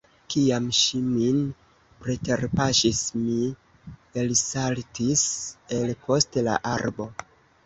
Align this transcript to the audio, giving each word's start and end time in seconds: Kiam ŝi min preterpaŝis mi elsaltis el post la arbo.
Kiam 0.33 0.67
ŝi 0.77 1.01
min 1.09 1.41
preterpaŝis 2.05 3.01
mi 3.19 3.37
elsaltis 4.23 5.27
el 5.79 5.95
post 6.09 6.41
la 6.51 6.59
arbo. 6.73 7.09